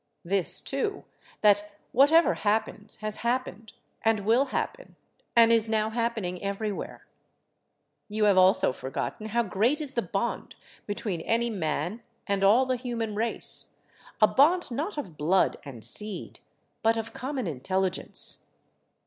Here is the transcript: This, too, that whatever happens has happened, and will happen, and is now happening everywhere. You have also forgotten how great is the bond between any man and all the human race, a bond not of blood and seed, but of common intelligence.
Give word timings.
This, 0.25 0.61
too, 0.61 1.03
that 1.41 1.75
whatever 1.91 2.33
happens 2.33 2.95
has 3.01 3.17
happened, 3.17 3.73
and 4.01 4.21
will 4.21 4.45
happen, 4.45 4.95
and 5.35 5.51
is 5.53 5.69
now 5.69 5.91
happening 5.91 6.41
everywhere. 6.43 7.05
You 8.09 8.23
have 8.23 8.35
also 8.35 8.73
forgotten 8.73 9.27
how 9.27 9.43
great 9.43 9.79
is 9.79 9.93
the 9.93 10.01
bond 10.01 10.55
between 10.87 11.21
any 11.21 11.51
man 11.51 12.01
and 12.25 12.43
all 12.43 12.65
the 12.65 12.77
human 12.77 13.13
race, 13.13 13.79
a 14.19 14.25
bond 14.27 14.71
not 14.71 14.97
of 14.97 15.17
blood 15.17 15.57
and 15.63 15.85
seed, 15.85 16.39
but 16.81 16.97
of 16.97 17.13
common 17.13 17.45
intelligence. 17.45 18.49